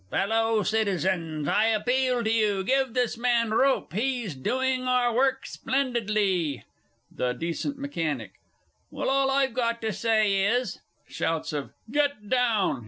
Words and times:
Fellow 0.09 0.63
Citizens, 0.63 1.47
I 1.47 1.65
appeal 1.67 2.23
to 2.23 2.31
you, 2.31 2.63
give 2.63 2.95
this 2.95 3.19
man 3.19 3.51
rope 3.51 3.93
he's 3.93 4.33
doing 4.33 4.87
our 4.87 5.13
work 5.13 5.45
splendidly! 5.45 6.65
THE 7.11 7.33
D. 7.33 7.55
M. 7.63 8.19
Well, 8.89 9.11
all 9.11 9.29
I've 9.29 9.53
got 9.53 9.79
to 9.83 9.93
say 9.93 10.43
is 10.43 10.79
(_Shouts 11.07 11.53
of 11.53 11.69
"Get 11.91 12.29
down!" 12.29 12.79